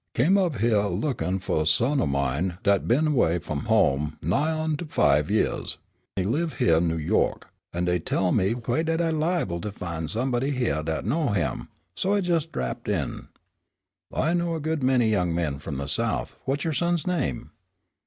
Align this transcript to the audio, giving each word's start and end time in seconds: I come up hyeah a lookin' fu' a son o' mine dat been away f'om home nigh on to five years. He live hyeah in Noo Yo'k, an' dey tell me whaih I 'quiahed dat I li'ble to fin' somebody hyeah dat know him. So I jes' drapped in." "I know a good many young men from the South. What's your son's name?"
I 0.15 0.23
come 0.23 0.35
up 0.39 0.55
hyeah 0.55 0.87
a 0.87 0.89
lookin' 0.89 1.37
fu' 1.37 1.61
a 1.61 1.65
son 1.67 2.01
o' 2.01 2.07
mine 2.07 2.57
dat 2.63 2.87
been 2.87 3.05
away 3.05 3.37
f'om 3.37 3.65
home 3.65 4.17
nigh 4.19 4.49
on 4.49 4.75
to 4.77 4.87
five 4.87 5.29
years. 5.29 5.77
He 6.15 6.23
live 6.23 6.57
hyeah 6.57 6.77
in 6.77 6.87
Noo 6.87 6.97
Yo'k, 6.97 7.45
an' 7.71 7.85
dey 7.85 7.99
tell 7.99 8.31
me 8.31 8.55
whaih 8.55 8.57
I 8.57 8.61
'quiahed 8.61 8.85
dat 8.87 8.99
I 8.99 9.11
li'ble 9.11 9.61
to 9.61 9.71
fin' 9.71 10.07
somebody 10.07 10.49
hyeah 10.49 10.81
dat 10.81 11.05
know 11.05 11.27
him. 11.27 11.69
So 11.93 12.13
I 12.13 12.19
jes' 12.21 12.47
drapped 12.47 12.89
in." 12.89 13.27
"I 14.11 14.33
know 14.33 14.55
a 14.55 14.59
good 14.59 14.81
many 14.81 15.07
young 15.07 15.35
men 15.35 15.59
from 15.59 15.77
the 15.77 15.85
South. 15.85 16.33
What's 16.45 16.63
your 16.63 16.73
son's 16.73 17.05
name?" 17.05 17.51